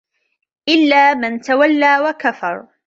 [0.69, 2.67] إِلّا مَن تَوَلّى وَكَفَرَ